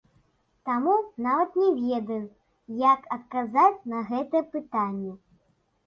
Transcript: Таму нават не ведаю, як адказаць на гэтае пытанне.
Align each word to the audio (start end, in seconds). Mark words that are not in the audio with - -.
Таму 0.69 0.95
нават 1.25 1.59
не 1.61 1.67
ведаю, 1.83 2.19
як 2.89 3.01
адказаць 3.19 3.79
на 3.95 4.05
гэтае 4.13 4.43
пытанне. 4.59 5.19